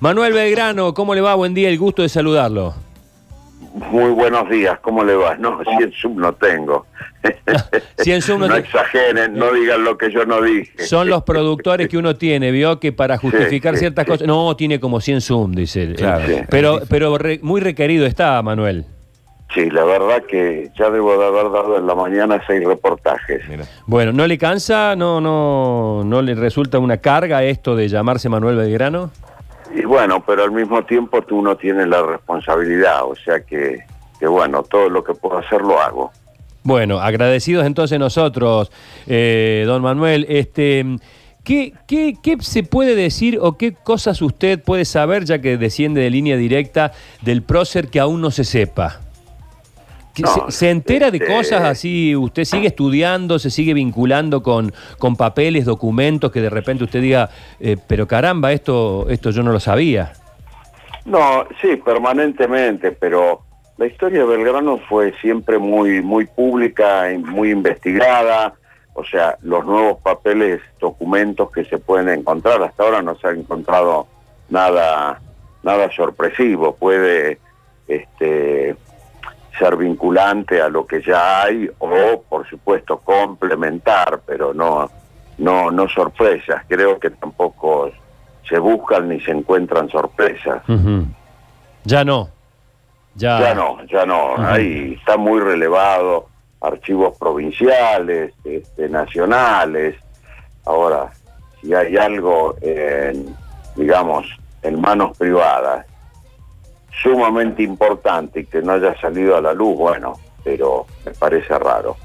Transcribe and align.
Manuel 0.00 0.32
Belgrano, 0.32 0.94
¿cómo 0.94 1.12
le 1.12 1.20
va? 1.20 1.34
Buen 1.34 1.54
día, 1.54 1.68
el 1.70 1.76
gusto 1.76 2.02
de 2.02 2.08
saludarlo. 2.08 2.72
Muy 3.90 4.12
buenos 4.12 4.48
días, 4.48 4.78
¿cómo 4.78 5.02
le 5.02 5.16
va? 5.16 5.34
No, 5.34 5.58
100 5.76 5.92
sub 5.92 6.16
no 6.20 6.32
tengo. 6.34 6.86
100 7.98 8.22
sub 8.22 8.38
no, 8.38 8.46
no 8.46 8.54
te- 8.54 8.60
exageren, 8.60 9.34
no 9.34 9.52
digan 9.52 9.82
lo 9.82 9.98
que 9.98 10.12
yo 10.12 10.24
no 10.24 10.40
dije. 10.40 10.70
Son 10.86 11.08
los 11.08 11.24
productores 11.24 11.88
que 11.88 11.98
uno 11.98 12.14
tiene, 12.14 12.52
vio 12.52 12.78
que 12.78 12.92
para 12.92 13.18
justificar 13.18 13.74
sí, 13.74 13.80
ciertas 13.80 14.04
sí. 14.04 14.10
cosas. 14.12 14.28
No, 14.28 14.54
tiene 14.54 14.78
como 14.78 15.00
100 15.00 15.20
Zoom, 15.20 15.50
dice. 15.50 15.82
él. 15.82 15.96
Claro. 15.96 16.24
Sí. 16.28 16.42
Pero, 16.48 16.78
pero 16.88 17.18
re- 17.18 17.40
muy 17.42 17.60
requerido 17.60 18.06
está, 18.06 18.40
Manuel. 18.40 18.84
Sí, 19.52 19.68
la 19.68 19.82
verdad 19.82 20.22
que 20.30 20.70
ya 20.78 20.90
debo 20.90 21.18
de 21.18 21.26
haber 21.26 21.50
dado 21.50 21.76
en 21.76 21.88
la 21.88 21.96
mañana 21.96 22.40
seis 22.46 22.64
reportajes. 22.64 23.42
Bueno, 23.86 24.12
¿no 24.12 24.28
le 24.28 24.38
cansa? 24.38 24.94
¿No, 24.94 25.20
no, 25.20 26.04
no 26.04 26.22
le 26.22 26.36
resulta 26.36 26.78
una 26.78 26.98
carga 26.98 27.42
esto 27.42 27.74
de 27.74 27.88
llamarse 27.88 28.28
Manuel 28.28 28.54
Belgrano? 28.54 29.10
Y 29.74 29.84
bueno, 29.84 30.22
pero 30.24 30.44
al 30.44 30.50
mismo 30.50 30.84
tiempo 30.84 31.22
tú 31.22 31.42
no 31.42 31.56
tienes 31.56 31.88
la 31.88 32.02
responsabilidad, 32.02 33.04
o 33.04 33.14
sea 33.14 33.40
que, 33.40 33.80
que 34.18 34.26
bueno, 34.26 34.62
todo 34.62 34.88
lo 34.88 35.04
que 35.04 35.14
puedo 35.14 35.38
hacer 35.38 35.60
lo 35.60 35.80
hago. 35.80 36.10
Bueno, 36.62 37.00
agradecidos 37.00 37.66
entonces 37.66 37.98
nosotros, 37.98 38.70
eh, 39.06 39.64
don 39.66 39.82
Manuel. 39.82 40.26
Este, 40.28 40.84
¿qué, 41.44 41.72
qué, 41.86 42.14
qué 42.22 42.36
se 42.40 42.62
puede 42.62 42.94
decir 42.94 43.38
o 43.40 43.56
qué 43.56 43.72
cosas 43.72 44.20
usted 44.20 44.62
puede 44.62 44.84
saber, 44.84 45.24
ya 45.24 45.40
que 45.40 45.56
desciende 45.56 46.02
de 46.02 46.10
línea 46.10 46.36
directa, 46.36 46.92
del 47.22 47.42
prócer 47.42 47.88
que 47.88 48.00
aún 48.00 48.20
no 48.20 48.30
se 48.30 48.44
sepa? 48.44 49.00
¿Que 50.22 50.40
No, 50.40 50.50
se, 50.50 50.70
entera 50.70 51.10
de 51.10 51.18
este- 51.18 51.32
cosas 51.32 51.62
así? 51.62 52.14
¿Usted 52.16 52.44
sigue 52.44 52.68
estudiando, 52.68 53.38
se 53.38 53.50
sigue 53.50 53.74
vinculando 53.74 54.42
con, 54.42 54.72
con 54.98 55.16
papeles, 55.16 55.64
documentos, 55.64 56.32
que 56.32 56.40
de 56.40 56.50
repente 56.50 56.84
usted 56.84 57.00
diga, 57.00 57.30
eh, 57.60 57.76
pero 57.86 58.06
caramba, 58.06 58.52
esto, 58.52 59.06
esto 59.08 59.30
yo 59.30 59.42
no 59.42 59.52
lo 59.52 59.60
sabía? 59.60 60.12
No, 61.04 61.46
sí, 61.60 61.76
permanentemente, 61.76 62.92
pero 62.92 63.42
la 63.78 63.86
historia 63.86 64.20
de 64.20 64.26
Belgrano 64.26 64.78
fue 64.88 65.14
siempre 65.20 65.58
muy, 65.58 66.02
muy 66.02 66.26
pública 66.26 67.04
muy 67.18 67.50
investigada. 67.50 68.54
O 68.94 69.04
sea, 69.04 69.36
los 69.42 69.64
nuevos 69.64 70.00
papeles, 70.02 70.60
documentos 70.80 71.52
que 71.52 71.64
se 71.64 71.78
pueden 71.78 72.08
encontrar, 72.08 72.60
hasta 72.62 72.82
ahora 72.82 73.00
no 73.00 73.16
se 73.16 73.28
ha 73.28 73.30
encontrado 73.30 74.08
nada, 74.50 75.20
nada 75.62 75.90
sorpresivo. 75.92 76.74
Puede 76.74 77.38
este, 77.86 78.74
ser 79.58 79.76
vinculante 79.76 80.60
a 80.60 80.68
lo 80.68 80.86
que 80.86 81.02
ya 81.02 81.42
hay 81.42 81.68
o, 81.78 82.22
por 82.28 82.48
supuesto, 82.48 82.98
complementar, 82.98 84.20
pero 84.24 84.54
no, 84.54 84.88
no, 85.38 85.70
no 85.70 85.88
sorpresas. 85.88 86.62
Creo 86.68 86.98
que 86.98 87.10
tampoco 87.10 87.90
se 88.48 88.58
buscan 88.58 89.08
ni 89.08 89.20
se 89.20 89.32
encuentran 89.32 89.88
sorpresas. 89.88 90.62
Ya 91.84 92.04
no. 92.04 92.28
Ya, 93.14 93.40
Ya 93.40 93.54
no, 93.54 93.84
ya 93.86 94.06
no. 94.06 94.34
Ujú. 94.34 94.42
Ahí 94.42 94.96
está 94.98 95.16
muy 95.16 95.40
relevado 95.40 96.28
archivos 96.60 97.16
provinciales, 97.18 98.32
este, 98.44 98.88
nacionales. 98.88 99.96
Ahora, 100.64 101.10
si 101.60 101.74
hay 101.74 101.96
algo, 101.96 102.56
en, 102.60 103.34
digamos, 103.76 104.26
en 104.62 104.80
manos 104.80 105.16
privadas, 105.16 105.86
sumamente 107.02 107.62
importante 107.62 108.40
y 108.40 108.46
que 108.46 108.62
no 108.62 108.72
haya 108.72 108.98
salido 109.00 109.36
a 109.36 109.40
la 109.40 109.52
luz, 109.52 109.76
bueno, 109.76 110.14
pero 110.44 110.86
me 111.04 111.12
parece 111.12 111.58
raro. 111.58 111.96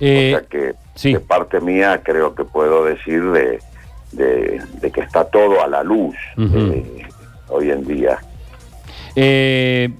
Eh, 0.00 0.34
o 0.34 0.38
sea 0.38 0.48
que 0.48 0.74
sí. 0.94 1.12
de 1.12 1.20
parte 1.20 1.60
mía 1.60 2.00
creo 2.02 2.34
que 2.34 2.44
puedo 2.44 2.84
decir 2.84 3.22
de, 3.30 3.60
de, 4.12 4.60
de 4.80 4.90
que 4.90 5.00
está 5.02 5.24
todo 5.24 5.62
a 5.62 5.68
la 5.68 5.82
luz 5.84 6.16
eh, 6.36 7.06
hoy 7.48 7.70
en 7.70 7.86
día. 7.86 8.18
Eh, 9.14 9.90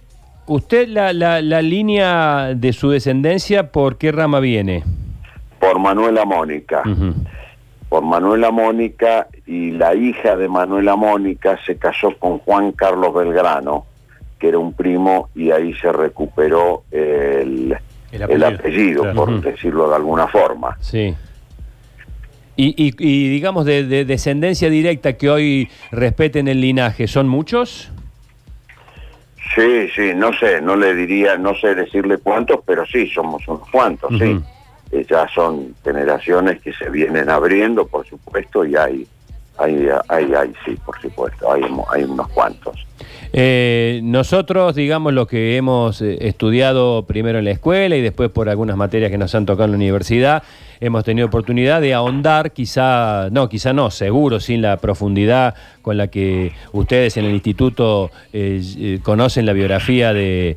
¿Usted 0.47 0.89
la, 0.89 1.13
la, 1.13 1.41
la 1.41 1.63
línea 1.63 2.55
de 2.55 2.73
su 2.73 2.91
descendencia 2.91 3.71
por 3.71 3.97
qué 3.97 4.13
rama 4.13 4.41
viene? 4.41 4.85
Por 5.59 5.79
Manuela 5.79 6.25
Mónica. 6.25 6.83
Ujú. 6.85 7.15
Por 7.89 8.03
Manuela 8.03 8.51
Mónica 8.51 9.29
y 9.47 9.71
la 9.73 9.95
hija 9.95 10.37
de 10.37 10.49
Manuela 10.49 10.97
Mónica 10.97 11.59
se 11.67 11.77
casó 11.77 12.17
con 12.19 12.39
Juan 12.41 12.73
Carlos 12.73 13.15
Belgrano, 13.15 13.87
que 14.39 14.49
era 14.49 14.59
un 14.59 14.73
primo, 14.73 15.29
y 15.35 15.51
ahí 15.51 15.75
se 15.75 15.93
recuperó 15.93 16.83
el, 16.91 17.77
El 18.11 18.23
el 18.31 18.45
apellido. 18.45 19.03
Claro. 19.03 19.17
por 19.17 19.41
decirlo 19.41 19.89
de 19.91 19.97
alguna 19.97 20.27
forma. 20.27 20.77
Sí. 20.81 21.15
Y, 22.57 22.67
y- 22.85 22.95
y 22.99 23.29
digamos 23.31 23.65
de, 23.65 23.85
de 23.85 24.05
descendencia 24.05 24.71
directa 24.71 25.15
que 25.15 25.29
hoy 25.31 25.69
respeten 25.91 26.47
el 26.49 26.61
linaje, 26.61 27.07
¿son 27.09 27.29
muchos? 27.29 27.91
Sí, 29.55 29.89
sí, 29.95 30.13
no 30.17 30.33
sé, 30.33 30.61
no 30.61 30.75
le 30.75 30.95
diría, 30.95 31.37
no 31.37 31.55
sé 31.57 31.75
decirle 31.75 32.19
cuántos, 32.19 32.61
pero 32.67 32.85
sí, 32.87 33.09
somos 33.11 33.47
unos 33.47 33.69
cuantos, 33.71 34.11
sí. 34.19 34.41
Eh, 34.95 35.05
ya 35.11 35.27
son 35.35 35.75
generaciones 35.83 36.61
que 36.63 36.73
se 36.73 36.89
vienen 36.89 37.29
abriendo, 37.29 37.85
por 37.85 38.07
supuesto, 38.07 38.65
y 38.65 38.77
hay, 38.77 39.05
hay, 39.59 39.89
hay, 40.09 40.33
hay 40.33 40.53
sí, 40.65 40.79
por 40.87 41.01
supuesto, 41.01 41.51
hay, 41.51 41.63
hay 41.93 42.05
unos 42.05 42.29
cuantos. 42.29 42.87
Eh, 43.33 43.99
nosotros, 44.05 44.77
digamos, 44.77 45.13
lo 45.13 45.27
que 45.27 45.57
hemos 45.57 46.01
eh, 46.01 46.19
estudiado 46.21 47.07
primero 47.07 47.41
en 47.41 47.47
la 47.47 47.51
escuela 47.51 47.97
y 47.97 48.03
después 48.03 48.31
por 48.31 48.49
algunas 48.49 48.77
materias 48.77 49.11
que 49.11 49.19
nos 49.19 49.35
han 49.35 49.47
tocado 49.47 49.65
en 49.65 49.73
la 49.73 49.79
universidad, 49.79 50.45
hemos 50.85 51.05
tenido 51.05 51.27
oportunidad 51.27 51.81
de 51.81 51.95
ahondar, 51.95 52.53
quizá, 52.53 53.29
no, 53.31 53.49
quizá 53.49 53.73
no, 53.73 53.91
seguro, 53.91 54.41
sin 54.41 54.63
la 54.63 54.77
profundidad 54.77 55.55
con 55.83 55.97
la 55.97 56.09
que 56.09 56.53
ustedes 56.73 57.17
en 57.17 57.27
el 57.27 57.35
instituto 57.35 58.11
eh, 58.33 58.63
eh, 58.79 58.99
conocen 59.03 59.47
la 59.47 59.53
biografía 59.53 60.13
de, 60.13 60.57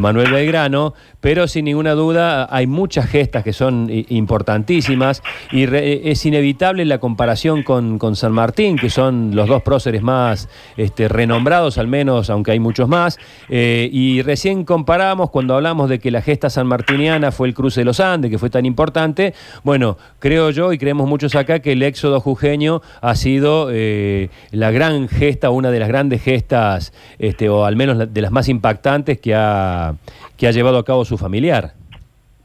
Manuel 0.00 0.30
Belgrano, 0.30 0.92
pero 1.20 1.48
sin 1.48 1.64
ninguna 1.64 1.92
duda 1.92 2.46
hay 2.54 2.66
muchas 2.66 3.08
gestas 3.08 3.42
que 3.42 3.54
son 3.54 3.88
importantísimas 3.90 5.22
y 5.50 5.64
es 5.64 6.24
inevitable 6.26 6.84
la 6.84 6.98
comparación 6.98 7.62
con, 7.62 7.98
con 7.98 8.14
San 8.14 8.32
Martín, 8.32 8.76
que 8.76 8.90
son 8.90 9.34
los 9.34 9.48
dos 9.48 9.62
próceres 9.62 10.02
más 10.02 10.48
este, 10.76 11.08
renombrados, 11.08 11.78
al 11.78 11.88
menos, 11.88 12.30
aunque 12.30 12.52
hay 12.52 12.60
muchos 12.60 12.88
más. 12.88 13.18
Eh, 13.48 13.88
y 13.92 14.22
recién 14.22 14.64
comparamos 14.64 15.30
cuando 15.30 15.54
hablamos 15.54 15.88
de 15.88 15.98
que 15.98 16.10
la 16.10 16.22
gesta 16.22 16.50
sanmartiniana 16.50 17.32
fue 17.32 17.48
el 17.48 17.54
cruce 17.54 17.80
de 17.80 17.84
los 17.84 18.00
Andes, 18.00 18.30
que 18.30 18.38
fue 18.38 18.50
tan 18.50 18.66
importante. 18.66 19.34
Bueno, 19.66 19.96
creo 20.20 20.50
yo 20.50 20.72
y 20.72 20.78
creemos 20.78 21.08
muchos 21.08 21.34
acá 21.34 21.58
que 21.58 21.72
el 21.72 21.82
éxodo 21.82 22.20
jujeño 22.20 22.82
ha 23.00 23.16
sido 23.16 23.70
eh, 23.72 24.30
la 24.52 24.70
gran 24.70 25.08
gesta, 25.08 25.50
una 25.50 25.72
de 25.72 25.80
las 25.80 25.88
grandes 25.88 26.22
gestas, 26.22 26.92
este, 27.18 27.48
o 27.48 27.64
al 27.64 27.74
menos 27.74 28.14
de 28.14 28.20
las 28.20 28.30
más 28.30 28.48
impactantes 28.48 29.18
que 29.18 29.34
ha, 29.34 29.94
que 30.36 30.46
ha 30.46 30.52
llevado 30.52 30.78
a 30.78 30.84
cabo 30.84 31.04
su 31.04 31.18
familiar. 31.18 31.72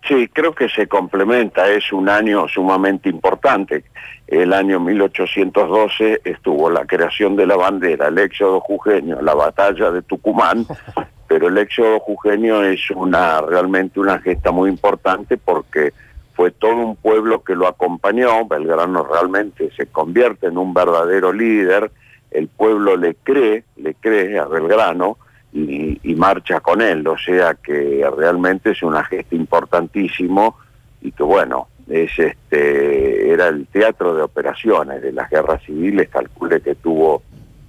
Sí, 0.07 0.29
creo 0.33 0.55
que 0.55 0.67
se 0.67 0.87
complementa, 0.87 1.69
es 1.69 1.93
un 1.93 2.09
año 2.09 2.47
sumamente 2.47 3.07
importante. 3.07 3.83
El 4.25 4.51
año 4.51 4.79
1812 4.79 6.21
estuvo 6.25 6.71
la 6.71 6.87
creación 6.87 7.35
de 7.35 7.45
la 7.45 7.55
bandera, 7.55 8.07
el 8.07 8.17
éxodo 8.17 8.61
jujeño, 8.61 9.21
la 9.21 9.35
batalla 9.35 9.91
de 9.91 10.01
Tucumán, 10.01 10.65
pero 11.27 11.49
el 11.49 11.57
éxodo 11.59 11.99
jujeño 11.99 12.63
es 12.63 12.89
una 12.89 13.41
realmente 13.41 13.99
una 13.99 14.17
gesta 14.17 14.49
muy 14.49 14.71
importante 14.71 15.37
porque 15.37 15.93
fue 16.41 16.49
todo 16.49 16.75
un 16.75 16.95
pueblo 16.95 17.43
que 17.43 17.53
lo 17.53 17.67
acompañó, 17.67 18.47
Belgrano 18.47 19.03
realmente 19.03 19.69
se 19.77 19.85
convierte 19.85 20.47
en 20.47 20.57
un 20.57 20.73
verdadero 20.73 21.31
líder, 21.31 21.91
el 22.31 22.47
pueblo 22.47 22.97
le 22.97 23.13
cree, 23.13 23.63
le 23.75 23.93
cree 23.93 24.39
a 24.39 24.45
Belgrano, 24.45 25.19
y, 25.53 25.99
y 26.01 26.15
marcha 26.15 26.59
con 26.59 26.81
él, 26.81 27.07
o 27.07 27.15
sea 27.15 27.53
que 27.53 28.03
realmente 28.17 28.71
es 28.71 28.81
una 28.81 29.03
gesta 29.03 29.35
importantísimo 29.35 30.57
y 30.99 31.11
que 31.11 31.21
bueno, 31.21 31.67
es 31.87 32.17
este 32.17 33.31
era 33.31 33.49
el 33.49 33.67
teatro 33.67 34.15
de 34.15 34.23
operaciones 34.23 34.99
de 35.03 35.11
las 35.11 35.29
guerras 35.29 35.61
civiles, 35.63 36.09
calcule 36.09 36.59
que 36.59 36.73
tuvo 36.73 37.21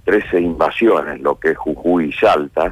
13 0.05 0.39
invasiones, 0.41 1.21
lo 1.21 1.39
que 1.39 1.51
es 1.51 1.57
Jujuy 1.59 2.05
y 2.05 2.13
Salta, 2.13 2.71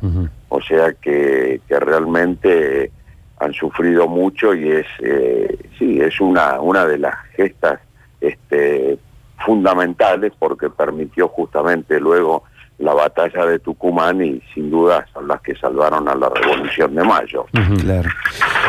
o 0.50 0.62
sea 0.62 0.94
que, 0.94 1.62
que 1.68 1.80
realmente 1.80 2.92
han 3.41 3.53
sufrido 3.53 4.07
mucho 4.07 4.53
y 4.53 4.69
es 4.71 4.88
eh, 4.99 5.57
sí 5.77 5.99
es 5.99 6.21
una 6.21 6.61
una 6.61 6.85
de 6.85 6.99
las 6.99 7.15
gestas 7.35 7.79
este 8.19 8.99
fundamentales 9.43 10.31
porque 10.38 10.69
permitió 10.69 11.27
justamente 11.27 11.99
luego 11.99 12.43
la 12.77 12.93
batalla 12.93 13.45
de 13.45 13.59
Tucumán 13.59 14.23
y 14.23 14.41
sin 14.53 14.69
duda 14.69 15.05
son 15.13 15.27
las 15.27 15.41
que 15.41 15.55
salvaron 15.55 16.07
a 16.09 16.15
la 16.15 16.29
Revolución 16.29 16.95
de 16.95 17.03
Mayo. 17.03 17.45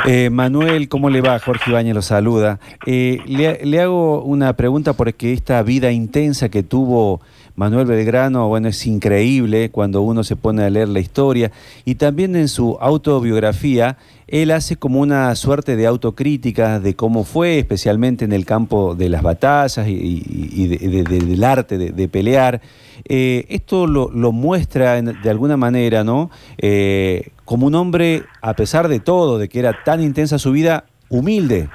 Eh, 0.06 0.30
Manuel, 0.30 0.88
¿cómo 0.88 1.10
le 1.10 1.20
va? 1.20 1.38
Jorge 1.38 1.70
Ibañez 1.70 1.94
lo 1.94 2.02
saluda. 2.02 2.58
Eh, 2.86 3.20
le, 3.26 3.80
hago 3.80 4.22
una 4.22 4.54
pregunta 4.56 4.94
porque 4.94 5.32
esta 5.32 5.62
vida 5.62 5.92
intensa 5.92 6.48
que 6.48 6.62
tuvo 6.62 7.20
Manuel 7.54 7.86
Belgrano, 7.86 8.48
bueno, 8.48 8.68
es 8.68 8.84
increíble 8.86 9.70
cuando 9.70 10.02
uno 10.02 10.24
se 10.24 10.34
pone 10.36 10.64
a 10.64 10.70
leer 10.70 10.88
la 10.88 10.98
historia. 11.00 11.52
Y 11.84 11.94
también 11.96 12.34
en 12.34 12.48
su 12.48 12.78
autobiografía, 12.80 13.96
él 14.26 14.50
hace 14.50 14.76
como 14.76 15.00
una 15.00 15.34
suerte 15.36 15.76
de 15.76 15.86
autocrítica 15.86 16.80
de 16.80 16.94
cómo 16.96 17.22
fue, 17.24 17.58
especialmente 17.58 18.24
en 18.24 18.32
el 18.32 18.44
campo 18.44 18.94
de 18.96 19.08
las 19.08 19.22
batallas 19.22 19.86
y, 19.86 19.92
y- 19.92 20.50
y 20.52 20.66
de- 20.66 20.88
de- 20.88 21.04
de- 21.04 21.26
del 21.26 21.44
arte 21.44 21.78
de, 21.78 22.08
pelear. 22.08 22.60
eh, 23.04 23.46
esto 23.50 23.86
lo, 23.86 24.08
muestra 24.32 25.00
de 25.02 25.30
alguna 25.30 25.56
manera, 25.56 26.02
¿no? 26.02 26.30
Como 27.44 27.66
un 27.66 27.74
hombre, 27.74 28.22
a 28.40 28.54
pesar 28.54 28.88
de 28.88 29.00
todo, 29.00 29.38
de 29.38 29.48
que 29.48 29.58
era 29.58 29.72
tan 29.84 30.00
intensa 30.00 30.38
su 30.38 30.52
vida, 30.52 30.84
humilde. 31.08 31.68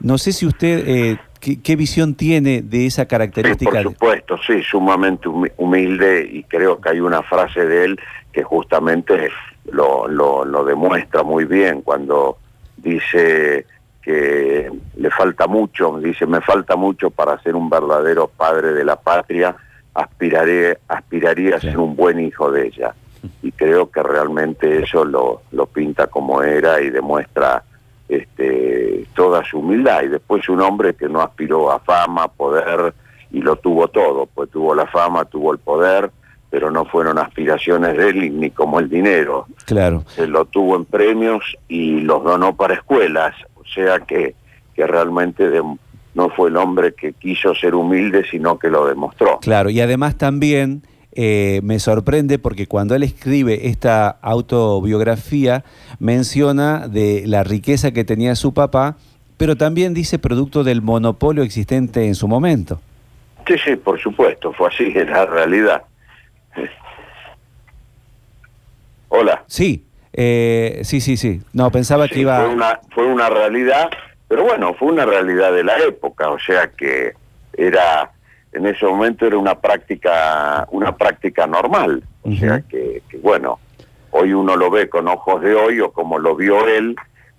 No 0.00 0.18
sé 0.18 0.32
si 0.32 0.46
usted, 0.46 0.84
eh, 0.86 1.18
¿qué, 1.40 1.60
qué 1.60 1.76
visión 1.76 2.14
tiene 2.14 2.62
de 2.62 2.86
esa 2.86 3.02
Sí, 3.02 3.08
característica? 3.08 3.70
por 3.70 3.82
supuesto, 3.82 4.36
sí, 4.46 4.62
sumamente 4.62 5.28
humi- 5.28 5.52
humilde 5.58 6.28
y 6.32 6.42
creo 6.44 6.80
que 6.80 6.90
hay 6.90 7.00
una 7.00 7.22
frase 7.22 7.64
de 7.66 7.84
él 7.84 8.00
que 8.32 8.42
justamente 8.42 9.30
lo, 9.70 10.08
lo, 10.08 10.44
lo 10.44 10.64
demuestra 10.64 11.22
muy 11.22 11.44
bien 11.44 11.82
cuando 11.82 12.38
dice 12.78 13.66
que 14.02 14.68
le 14.96 15.10
falta 15.10 15.46
mucho, 15.46 15.98
dice, 16.00 16.26
me 16.26 16.40
falta 16.40 16.74
mucho 16.74 17.10
para 17.10 17.40
ser 17.42 17.54
un 17.54 17.70
verdadero 17.70 18.26
padre 18.28 18.72
de 18.72 18.84
la 18.84 18.96
patria, 18.96 19.54
aspiraré, 19.94 20.78
aspiraría 20.88 21.56
a 21.56 21.60
ser 21.60 21.78
un 21.78 21.94
buen 21.94 22.18
hijo 22.18 22.50
de 22.50 22.66
ella. 22.66 22.94
Y 23.42 23.52
creo 23.52 23.90
que 23.90 24.02
realmente 24.02 24.82
eso 24.82 25.04
lo, 25.04 25.42
lo 25.52 25.66
pinta 25.66 26.06
como 26.08 26.42
era 26.42 26.80
y 26.80 26.90
demuestra 26.90 27.62
este, 28.08 29.06
toda 29.14 29.44
su 29.44 29.58
humildad. 29.60 30.02
Y 30.02 30.08
después 30.08 30.48
un 30.48 30.60
hombre 30.60 30.94
que 30.94 31.08
no 31.08 31.20
aspiró 31.20 31.70
a 31.70 31.78
fama, 31.80 32.28
poder, 32.28 32.94
y 33.30 33.40
lo 33.40 33.56
tuvo 33.56 33.88
todo, 33.88 34.26
pues 34.26 34.50
tuvo 34.50 34.74
la 34.74 34.86
fama, 34.86 35.24
tuvo 35.24 35.52
el 35.52 35.58
poder, 35.58 36.10
pero 36.50 36.70
no 36.70 36.84
fueron 36.84 37.18
aspiraciones 37.18 37.96
de 37.96 38.08
él 38.10 38.38
ni 38.38 38.50
como 38.50 38.78
el 38.78 38.88
dinero. 38.88 39.46
Claro. 39.64 40.04
Se 40.08 40.26
lo 40.26 40.44
tuvo 40.44 40.76
en 40.76 40.84
premios 40.84 41.56
y 41.68 42.00
los 42.00 42.22
donó 42.22 42.54
para 42.54 42.74
escuelas, 42.74 43.34
o 43.54 43.64
sea 43.64 44.00
que, 44.00 44.34
que 44.74 44.86
realmente 44.86 45.48
de- 45.48 45.62
no 46.14 46.28
fue 46.28 46.50
el 46.50 46.58
hombre 46.58 46.92
que 46.92 47.14
quiso 47.14 47.54
ser 47.54 47.74
humilde, 47.74 48.22
sino 48.30 48.58
que 48.58 48.68
lo 48.68 48.86
demostró. 48.86 49.38
Claro, 49.40 49.70
y 49.70 49.80
además 49.80 50.18
también 50.18 50.82
eh, 51.14 51.60
me 51.62 51.78
sorprende 51.78 52.38
porque 52.38 52.66
cuando 52.66 52.94
él 52.94 53.02
escribe 53.02 53.68
esta 53.68 54.08
autobiografía 54.08 55.64
menciona 55.98 56.88
de 56.88 57.24
la 57.26 57.44
riqueza 57.44 57.92
que 57.92 58.04
tenía 58.04 58.34
su 58.34 58.54
papá, 58.54 58.96
pero 59.36 59.56
también 59.56 59.92
dice 59.94 60.18
producto 60.18 60.64
del 60.64 60.82
monopolio 60.82 61.42
existente 61.42 62.06
en 62.06 62.14
su 62.14 62.28
momento. 62.28 62.80
Sí, 63.46 63.54
sí, 63.64 63.76
por 63.76 64.00
supuesto, 64.00 64.52
fue 64.52 64.68
así, 64.68 64.84
es 64.94 65.08
la 65.08 65.26
realidad. 65.26 65.82
Hola. 69.08 69.44
Sí, 69.46 69.84
eh, 70.12 70.80
sí, 70.84 71.00
sí, 71.00 71.16
sí. 71.16 71.42
No, 71.52 71.70
pensaba 71.70 72.06
Sí, 72.06 72.14
que 72.14 72.20
iba... 72.20 72.38
Fue 72.40 72.54
una, 72.54 72.80
fue 72.94 73.06
una 73.06 73.28
realidad, 73.28 73.90
pero 74.28 74.44
bueno, 74.44 74.74
fue 74.74 74.88
una 74.88 75.04
realidad 75.04 75.52
de 75.52 75.64
la 75.64 75.78
época, 75.80 76.30
o 76.30 76.38
sea 76.38 76.70
que 76.70 77.12
era, 77.54 78.11
en 78.52 78.66
ese 78.66 78.86
momento 78.86 79.26
era 79.26 79.38
una 79.38 79.58
práctica, 79.58 80.66
una 80.70 80.96
práctica 80.96 81.46
normal, 81.46 82.02
o 82.22 82.32
sea 82.32 82.60
que, 82.62 83.02
que, 83.08 83.18
bueno, 83.18 83.58
hoy 84.10 84.32
uno 84.32 84.56
lo 84.56 84.70
ve 84.70 84.88
con 84.88 85.08
ojos 85.08 85.40
de 85.42 85.54
hoy 85.54 85.80
o 85.80 85.90
como 85.90 86.18
lo 86.18 86.36
vio 86.36 86.66
él 86.68 86.94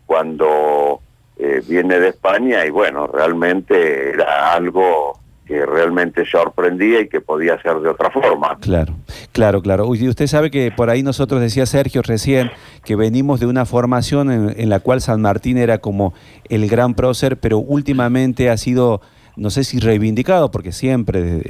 cuando 0.05 0.99
eh, 1.37 1.61
viene 1.67 1.99
de 1.99 2.09
España 2.09 2.65
y 2.65 2.69
bueno, 2.69 3.07
realmente 3.07 4.11
era 4.11 4.53
algo 4.53 5.19
que 5.45 5.65
realmente 5.65 6.25
sorprendía 6.25 7.01
y 7.01 7.09
que 7.09 7.19
podía 7.21 7.61
ser 7.61 7.79
de 7.79 7.89
otra 7.89 8.09
forma. 8.09 8.57
Claro, 8.61 8.95
claro, 9.33 9.61
claro. 9.61 9.93
Y 9.93 10.07
usted 10.07 10.27
sabe 10.27 10.49
que 10.49 10.71
por 10.71 10.89
ahí 10.89 11.03
nosotros, 11.03 11.41
decía 11.41 11.65
Sergio 11.65 12.01
recién, 12.01 12.49
que 12.85 12.95
venimos 12.95 13.39
de 13.39 13.47
una 13.47 13.65
formación 13.65 14.31
en, 14.31 14.53
en 14.57 14.69
la 14.69 14.79
cual 14.79 15.01
San 15.01 15.21
Martín 15.21 15.57
era 15.57 15.79
como 15.79 16.13
el 16.47 16.67
gran 16.69 16.93
prócer, 16.93 17.37
pero 17.37 17.57
últimamente 17.57 18.49
ha 18.49 18.57
sido, 18.57 19.01
no 19.35 19.49
sé 19.49 19.63
si 19.63 19.79
reivindicado, 19.79 20.51
porque 20.51 20.71
siempre, 20.71 21.41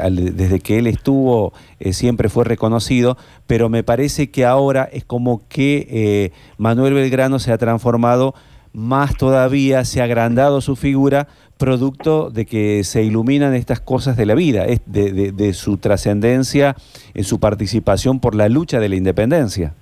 al- 0.00 0.36
desde 0.36 0.60
que 0.60 0.78
él 0.78 0.86
estuvo, 0.86 1.52
eh, 1.80 1.92
siempre 1.92 2.28
fue 2.28 2.44
reconocido, 2.44 3.16
pero 3.46 3.68
me 3.68 3.82
parece 3.82 4.30
que 4.30 4.44
ahora 4.44 4.88
es 4.92 5.04
como 5.04 5.42
que 5.48 5.86
eh, 5.90 6.32
Manuel 6.58 6.94
Belgrano 6.94 7.38
se 7.38 7.52
ha 7.52 7.58
transformado 7.58 8.34
más 8.72 9.16
todavía, 9.16 9.84
se 9.84 10.00
ha 10.00 10.04
agrandado 10.04 10.60
su 10.60 10.76
figura, 10.76 11.28
producto 11.56 12.30
de 12.30 12.44
que 12.46 12.82
se 12.82 13.04
iluminan 13.04 13.54
estas 13.54 13.78
cosas 13.80 14.16
de 14.16 14.26
la 14.26 14.34
vida, 14.34 14.66
de, 14.86 15.12
de- 15.12 15.32
de 15.32 15.52
su 15.54 15.76
trascendencia 15.76 16.74
en 17.14 17.22
su 17.24 17.38
participación 17.38 18.18
por 18.20 18.34
la 18.34 18.48
lucha 18.48 18.80
de 18.80 18.88
la 18.88 18.96
independencia. 18.96 19.74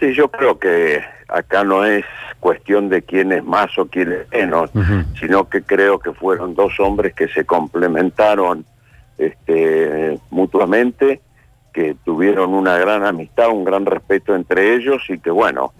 Sí, 0.00 0.14
yo 0.14 0.28
creo 0.28 0.58
que 0.58 1.02
acá 1.28 1.64
no 1.64 1.84
es 1.84 2.04
cuestión 2.40 2.88
de 2.88 3.02
quién 3.02 3.32
es 3.32 3.44
más 3.44 3.76
o 3.78 3.86
quién 3.86 4.12
es 4.12 4.30
menos, 4.30 4.70
sino 5.18 5.48
que 5.48 5.62
creo 5.62 5.98
que 5.98 6.12
fueron 6.12 6.54
dos 6.54 6.78
hombres 6.78 7.14
que 7.14 7.28
se 7.28 7.44
complementaron 7.44 8.64
este, 9.18 10.18
mutuamente, 10.30 11.20
que 11.72 11.96
tuvieron 12.04 12.54
una 12.54 12.78
gran 12.78 13.04
amistad, 13.04 13.50
un 13.50 13.64
gran 13.64 13.86
respeto 13.86 14.34
entre 14.34 14.74
ellos 14.74 15.02
y 15.08 15.18
que 15.18 15.30
bueno, 15.30 15.72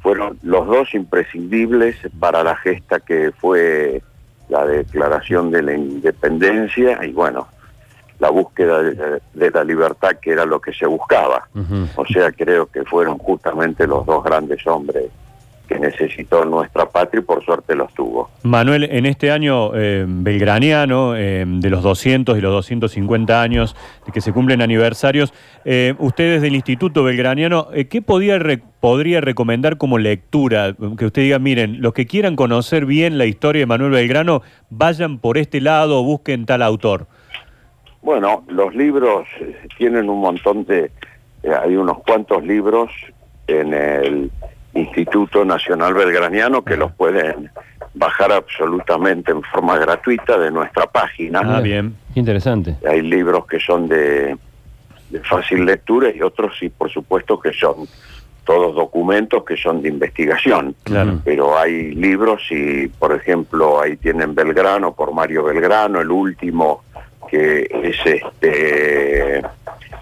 fueron 0.00 0.38
los 0.42 0.66
dos 0.66 0.94
imprescindibles 0.94 1.96
para 2.18 2.42
la 2.42 2.56
gesta 2.56 3.00
que 3.00 3.32
fue 3.32 4.02
la 4.48 4.66
declaración 4.66 5.50
de 5.50 5.62
la 5.62 5.74
independencia 5.74 7.04
y 7.04 7.12
bueno, 7.12 7.48
la 8.22 8.30
búsqueda 8.30 8.82
de, 8.82 8.94
de 9.34 9.50
la 9.50 9.64
libertad 9.64 10.12
que 10.22 10.30
era 10.30 10.44
lo 10.46 10.60
que 10.60 10.72
se 10.72 10.86
buscaba. 10.86 11.48
O 11.96 12.06
sea, 12.06 12.30
creo 12.32 12.66
que 12.66 12.84
fueron 12.84 13.18
justamente 13.18 13.86
los 13.86 14.06
dos 14.06 14.22
grandes 14.24 14.64
hombres 14.66 15.06
que 15.68 15.78
necesitó 15.78 16.44
nuestra 16.44 16.86
patria 16.88 17.20
y 17.20 17.22
por 17.24 17.42
suerte 17.44 17.74
los 17.74 17.92
tuvo. 17.94 18.28
Manuel, 18.42 18.84
en 18.84 19.06
este 19.06 19.30
año 19.30 19.74
eh, 19.74 20.04
belgraniano, 20.06 21.16
eh, 21.16 21.44
de 21.46 21.70
los 21.70 21.82
200 21.82 22.36
y 22.36 22.40
los 22.40 22.52
250 22.52 23.40
años 23.40 23.74
de 24.04 24.12
que 24.12 24.20
se 24.20 24.32
cumplen 24.32 24.60
aniversarios, 24.60 25.32
eh, 25.64 25.94
ustedes 25.98 26.42
del 26.42 26.54
Instituto 26.56 27.04
Belgraniano, 27.04 27.68
¿qué 27.88 28.02
podía 28.02 28.38
re- 28.38 28.60
podría 28.80 29.20
recomendar 29.20 29.78
como 29.78 29.96
lectura? 29.98 30.74
Que 30.98 31.06
usted 31.06 31.22
diga, 31.22 31.38
miren, 31.38 31.80
los 31.80 31.92
que 31.94 32.06
quieran 32.06 32.36
conocer 32.36 32.84
bien 32.84 33.16
la 33.16 33.24
historia 33.26 33.60
de 33.60 33.66
Manuel 33.66 33.92
Belgrano, 33.92 34.42
vayan 34.68 35.18
por 35.18 35.38
este 35.38 35.60
lado 35.60 36.00
o 36.00 36.02
busquen 36.04 36.44
tal 36.44 36.62
autor. 36.62 37.06
Bueno, 38.02 38.44
los 38.48 38.74
libros 38.74 39.26
eh, 39.40 39.68
tienen 39.78 40.10
un 40.10 40.20
montón 40.20 40.64
de... 40.64 40.90
eh, 41.42 41.50
hay 41.64 41.76
unos 41.76 41.98
cuantos 42.06 42.44
libros 42.44 42.90
en 43.46 43.72
el 43.72 44.30
Instituto 44.74 45.44
Nacional 45.44 45.94
Belgraniano 45.94 46.62
que 46.62 46.76
los 46.76 46.92
pueden 46.92 47.50
bajar 47.94 48.32
absolutamente 48.32 49.30
en 49.30 49.42
forma 49.42 49.76
gratuita 49.78 50.38
de 50.38 50.50
nuestra 50.50 50.86
página. 50.86 51.42
Ah, 51.44 51.60
bien. 51.60 51.94
Interesante. 52.14 52.76
Hay 52.88 53.02
libros 53.02 53.46
que 53.46 53.60
son 53.60 53.86
de, 53.86 54.36
de 55.10 55.20
fácil 55.20 55.64
lectura 55.64 56.10
y 56.10 56.22
otros 56.22 56.56
sí, 56.58 56.70
por 56.70 56.90
supuesto, 56.90 57.38
que 57.38 57.52
son 57.52 57.86
todos 58.44 58.74
documentos 58.74 59.44
que 59.44 59.56
son 59.56 59.82
de 59.82 59.90
investigación. 59.90 60.74
Claro. 60.84 61.20
Pero 61.24 61.56
hay 61.58 61.94
libros 61.94 62.42
y, 62.50 62.88
por 62.88 63.14
ejemplo, 63.14 63.80
ahí 63.80 63.96
tienen 63.98 64.34
Belgrano 64.34 64.94
por 64.94 65.12
Mario 65.12 65.44
Belgrano, 65.44 66.00
el 66.00 66.10
último 66.10 66.82
que 67.32 67.66
es 67.82 67.96
este 68.04 69.42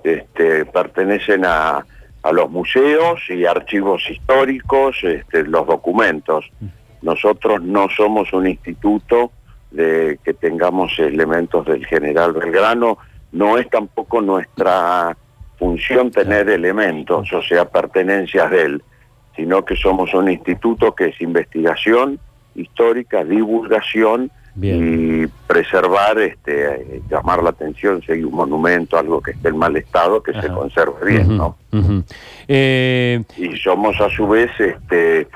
este, 0.03 0.65
pertenecen 0.65 1.45
a, 1.45 1.85
a 2.25 2.31
los 2.31 2.49
museos 2.49 3.21
y 3.29 3.45
archivos 3.45 4.09
históricos, 4.09 4.97
este, 5.03 5.43
los 5.43 5.67
documentos. 5.67 6.51
Nosotros 7.03 7.61
no 7.61 7.87
somos 7.95 8.33
un 8.33 8.47
instituto 8.47 9.31
de 9.69 10.17
que 10.23 10.33
tengamos 10.33 10.97
elementos 10.97 11.67
del 11.67 11.85
general 11.85 12.33
Belgrano, 12.33 12.97
no 13.31 13.59
es 13.59 13.69
tampoco 13.69 14.21
nuestra 14.21 15.15
función 15.59 16.09
tener 16.09 16.49
elementos, 16.49 17.31
o 17.31 17.43
sea, 17.43 17.65
pertenencias 17.65 18.49
de 18.49 18.61
él, 18.63 18.83
sino 19.35 19.63
que 19.63 19.75
somos 19.75 20.11
un 20.15 20.27
instituto 20.27 20.95
que 20.95 21.09
es 21.09 21.21
investigación 21.21 22.19
histórica, 22.55 23.23
divulgación 23.23 24.31
Bien. 24.57 25.23
y 25.23 25.27
preservar, 25.47 26.17
este, 26.17 26.95
eh, 26.95 27.01
llamar 27.09 27.43
la 27.43 27.49
atención 27.49 28.01
si 28.01 28.13
hay 28.13 28.23
un 28.23 28.33
monumento, 28.33 28.97
algo 28.97 29.21
que 29.21 29.31
esté 29.31 29.49
en 29.49 29.57
mal 29.57 29.75
estado, 29.75 30.23
que 30.23 30.31
se 30.39 30.47
conserve 30.47 31.05
bien, 31.05 31.37
¿no? 31.37 31.57
Eh, 32.47 33.21
Y 33.35 33.57
somos 33.57 33.99
a 33.99 34.09
su 34.09 34.27
vez 34.27 34.49
este, 34.57 35.21
eh, 35.21 35.27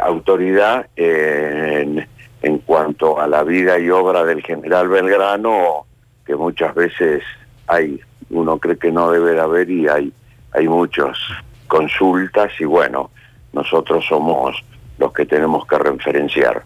autoridad 0.00 0.86
en, 0.94 2.06
en 2.42 2.58
cuanto 2.58 3.20
a 3.20 3.26
la 3.26 3.42
vida 3.42 3.78
y 3.80 3.90
obra 3.90 4.24
del 4.24 4.42
general 4.42 4.88
Belgrano, 4.88 5.86
que 6.24 6.36
muchas 6.36 6.72
veces 6.74 7.24
hay, 7.66 8.00
uno 8.30 8.58
cree 8.58 8.78
que 8.78 8.92
no 8.92 9.10
debe 9.10 9.32
de 9.32 9.40
haber 9.40 9.68
y 9.70 9.88
hay, 9.88 10.12
hay 10.52 10.68
muchas 10.68 11.18
consultas 11.66 12.52
y 12.60 12.64
bueno, 12.64 13.10
nosotros 13.52 14.04
somos 14.08 14.56
los 14.98 15.12
que 15.12 15.26
tenemos 15.26 15.66
que 15.66 15.78
referenciar. 15.78 16.62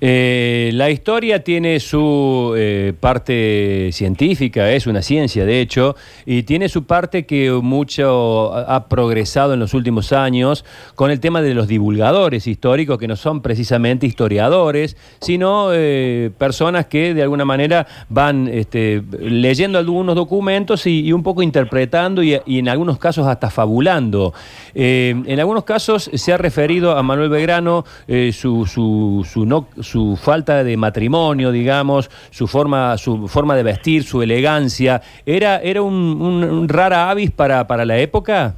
Eh, 0.00 0.70
la 0.74 0.90
historia 0.90 1.42
tiene 1.42 1.80
su 1.80 2.54
eh, 2.56 2.92
parte 2.98 3.90
científica, 3.92 4.70
es 4.70 4.86
una 4.86 5.02
ciencia 5.02 5.44
de 5.44 5.60
hecho, 5.60 5.96
y 6.26 6.42
tiene 6.42 6.68
su 6.68 6.84
parte 6.84 7.24
que 7.26 7.50
mucho 7.52 8.54
ha 8.54 8.88
progresado 8.88 9.54
en 9.54 9.60
los 9.60 9.74
últimos 9.74 10.12
años 10.12 10.64
con 10.94 11.10
el 11.10 11.20
tema 11.20 11.42
de 11.42 11.54
los 11.54 11.68
divulgadores 11.68 12.46
históricos, 12.46 12.98
que 12.98 13.08
no 13.08 13.16
son 13.16 13.40
precisamente 13.40 14.06
historiadores, 14.06 14.96
sino 15.20 15.70
eh, 15.72 16.30
personas 16.36 16.86
que 16.86 17.14
de 17.14 17.22
alguna 17.22 17.44
manera 17.44 17.86
van 18.08 18.48
este, 18.48 19.02
leyendo 19.20 19.78
algunos 19.78 20.14
documentos 20.14 20.86
y, 20.86 21.12
un 21.12 21.22
poco 21.22 21.42
interpretando 21.42 22.22
y, 22.22 22.40
en 22.46 22.68
algunos 22.68 22.98
casos 22.98 23.26
hasta 23.26 23.50
fabulando. 23.50 24.32
En 24.74 25.38
algunos 25.38 25.64
casos 25.64 26.10
se 26.12 26.32
ha 26.32 26.38
referido 26.38 26.96
a 26.96 27.02
Manuel 27.02 27.28
Belgrano 27.28 27.84
eh, 28.08 28.32
su, 28.32 28.66
su, 29.02 29.24
su, 29.24 29.44
no, 29.46 29.66
su 29.80 30.16
falta 30.16 30.62
de 30.62 30.76
matrimonio, 30.76 31.50
digamos, 31.50 32.10
su 32.30 32.46
forma, 32.46 32.96
su 32.98 33.26
forma 33.28 33.56
de 33.56 33.62
vestir, 33.62 34.04
su 34.04 34.22
elegancia. 34.22 35.02
¿Era, 35.26 35.58
era 35.60 35.82
un, 35.82 35.94
un- 35.94 36.44
un 36.44 36.68
rara 36.68 37.10
avis 37.10 37.30
para, 37.30 37.66
para 37.66 37.84
la 37.84 37.98
época? 37.98 38.54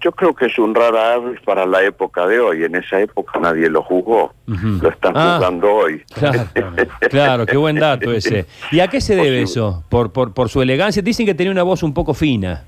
Yo 0.00 0.10
creo 0.12 0.34
que 0.34 0.46
es 0.46 0.58
un 0.58 0.74
rara 0.74 1.14
avis 1.14 1.40
para 1.44 1.64
la 1.64 1.82
época 1.84 2.26
de 2.26 2.40
hoy. 2.40 2.64
En 2.64 2.74
esa 2.74 3.00
época 3.00 3.38
nadie 3.40 3.68
lo 3.70 3.82
juzgó. 3.82 4.34
Lo 4.46 4.88
están 4.88 5.12
Ah. 5.16 5.34
juzgando 5.36 5.70
hoy. 5.72 6.02
Claro, 6.14 6.44
claro, 7.10 7.46
qué 7.46 7.56
buen 7.56 7.76
dato 7.76 8.12
ese. 8.12 8.46
¿Y 8.72 8.80
a 8.80 8.88
qué 8.88 9.00
se 9.00 9.14
debe 9.14 9.28
Posible. 9.28 9.42
eso? 9.44 9.84
¿Por, 9.88 10.12
por, 10.12 10.34
por 10.34 10.48
su 10.48 10.60
elegancia? 10.60 11.02
Dicen 11.02 11.24
que 11.24 11.34
tenía 11.34 11.52
una 11.52 11.62
voz 11.62 11.82
un 11.84 11.94
poco 11.94 12.14
fina. 12.14 12.64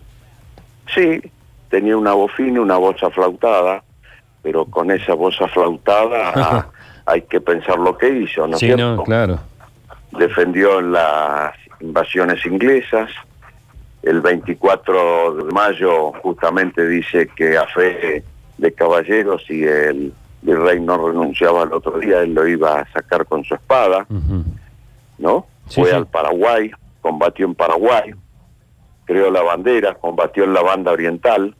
Sí, 0.94 1.20
tenía 1.70 1.96
una 1.96 2.12
voz 2.12 2.30
fina, 2.36 2.60
una 2.60 2.76
voz 2.76 3.02
aflautada, 3.02 3.82
pero 4.44 4.66
con 4.66 4.90
esa 4.90 5.14
voz 5.14 5.40
aflautada 5.40 6.32
ah, 6.36 6.66
hay 7.06 7.22
que 7.22 7.40
pensar 7.40 7.78
lo 7.78 7.96
que 7.96 8.08
hizo, 8.10 8.46
¿no 8.46 8.52
es 8.52 8.60
sí, 8.60 8.66
cierto? 8.66 8.96
no, 8.96 9.02
claro. 9.02 9.40
Defendió 10.12 10.80
las 10.80 11.54
invasiones 11.80 12.44
inglesas. 12.46 13.10
El 14.02 14.20
24 14.20 15.34
de 15.34 15.44
mayo 15.52 16.12
justamente 16.22 16.86
dice 16.86 17.26
que 17.34 17.56
a 17.56 17.66
fe 17.66 18.22
de 18.58 18.72
caballeros 18.72 19.42
y 19.48 19.64
el 19.64 20.12
virrey 20.42 20.78
no 20.78 21.08
renunciaba 21.08 21.62
al 21.62 21.72
otro 21.72 21.98
día, 21.98 22.20
él 22.20 22.34
lo 22.34 22.46
iba 22.46 22.80
a 22.80 22.92
sacar 22.92 23.24
con 23.24 23.42
su 23.44 23.54
espada. 23.54 24.06
¿no? 25.18 25.46
Sí, 25.68 25.80
Fue 25.80 25.90
sí. 25.90 25.96
al 25.96 26.06
Paraguay, 26.06 26.70
combatió 27.00 27.46
en 27.46 27.54
Paraguay, 27.54 28.14
creó 29.06 29.30
la 29.30 29.42
bandera, 29.42 29.94
combatió 29.94 30.44
en 30.44 30.52
la 30.52 30.62
banda 30.62 30.92
oriental, 30.92 31.56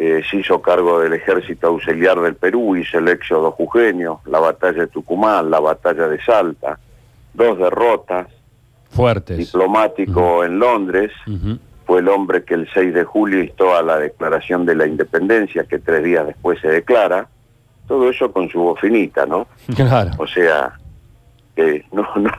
eh, 0.00 0.22
se 0.30 0.36
hizo 0.36 0.62
cargo 0.62 1.00
del 1.00 1.12
ejército 1.14 1.66
auxiliar 1.66 2.20
del 2.20 2.36
Perú, 2.36 2.76
hizo 2.76 2.98
el 2.98 3.08
éxodo 3.08 3.50
jujeño, 3.50 4.20
la 4.26 4.38
batalla 4.38 4.82
de 4.82 4.86
Tucumán, 4.86 5.50
la 5.50 5.58
batalla 5.58 6.06
de 6.06 6.22
Salta, 6.22 6.78
dos 7.34 7.58
derrotas, 7.58 8.28
Fuertes. 8.90 9.36
diplomático 9.36 10.44
en 10.44 10.60
Londres, 10.60 11.10
fue 11.84 11.98
el 11.98 12.08
hombre 12.08 12.44
que 12.44 12.54
el 12.54 12.68
6 12.72 12.94
de 12.94 13.02
julio 13.02 13.42
hizo 13.42 13.76
a 13.76 13.82
la 13.82 13.98
declaración 13.98 14.64
de 14.64 14.76
la 14.76 14.86
independencia, 14.86 15.64
que 15.64 15.80
tres 15.80 16.04
días 16.04 16.28
después 16.28 16.60
se 16.60 16.68
declara, 16.68 17.26
todo 17.88 18.08
eso 18.08 18.30
con 18.30 18.48
su 18.50 18.60
voz 18.60 18.78
finita, 18.78 19.26
¿no? 19.26 19.48
Claro. 19.74 20.12
O 20.18 20.28
sea, 20.28 20.78
no, 21.90 22.06
no, 22.16 22.30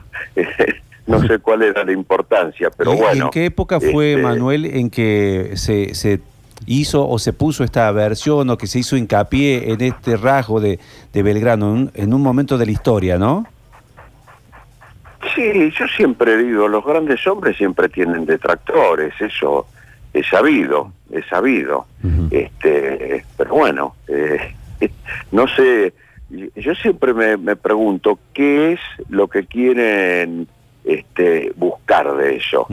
no 1.06 1.26
sé 1.26 1.38
cuál 1.40 1.62
era 1.62 1.84
la 1.84 1.92
importancia, 1.92 2.70
pero 2.70 2.94
¿Y 2.94 2.96
bueno. 2.96 3.24
¿En 3.26 3.30
qué 3.30 3.44
época 3.44 3.80
fue, 3.80 4.12
este, 4.12 4.22
Manuel, 4.22 4.64
en 4.64 4.88
que 4.88 5.52
se, 5.56 5.94
se 5.94 6.20
hizo 6.66 7.08
o 7.08 7.18
se 7.18 7.32
puso 7.32 7.64
esta 7.64 7.90
versión 7.92 8.50
o 8.50 8.58
que 8.58 8.66
se 8.66 8.78
hizo 8.80 8.96
hincapié 8.96 9.72
en 9.72 9.80
este 9.80 10.16
rasgo 10.16 10.60
de, 10.60 10.78
de 11.12 11.22
Belgrano 11.22 11.66
en, 11.68 11.72
un- 11.72 11.90
en 11.94 12.14
un 12.14 12.22
momento 12.22 12.58
de 12.58 12.66
la 12.66 12.72
historia, 12.72 13.18
¿no? 13.18 13.46
Sí, 15.34 15.70
yo 15.78 15.86
siempre 15.96 16.36
digo, 16.38 16.66
los 16.66 16.84
grandes 16.84 17.26
hombres 17.26 17.56
siempre 17.56 17.88
tienen 17.88 18.24
detractores, 18.24 19.12
eso 19.20 19.66
es 20.14 20.26
sabido, 20.28 20.92
es 21.10 21.26
sabido. 21.26 21.86
Este, 22.30 23.24
pero 23.36 23.54
bueno, 23.54 23.94
eh, 24.08 24.54
no 25.32 25.46
sé, 25.48 25.92
yo 26.56 26.74
siempre 26.74 27.12
me, 27.12 27.36
me 27.36 27.54
pregunto 27.56 28.18
qué 28.32 28.72
es 28.72 28.80
lo 29.08 29.28
que 29.28 29.44
quieren 29.46 30.48
este, 30.84 31.52
buscar 31.56 32.16
de 32.16 32.36
eso. 32.36 32.66